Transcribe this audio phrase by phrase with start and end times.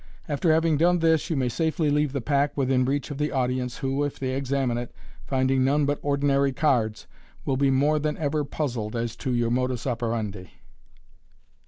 [0.27, 3.77] After having done this, you may safely leave the pack within reach of the audience,
[3.77, 4.91] who, if they examine it,
[5.27, 7.05] finding none but ordinary cards,
[7.45, 10.49] will be more than ever puzzled as to your modus operandi.